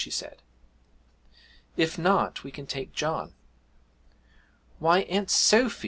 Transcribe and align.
she 0.01 0.09
said. 0.09 0.41
'If 1.77 1.95
not, 1.99 2.43
we 2.43 2.49
can 2.49 2.65
take 2.65 2.91
John.' 2.91 3.35
'Why, 4.79 5.01
Aunt 5.01 5.29
Sophy!' 5.29 5.79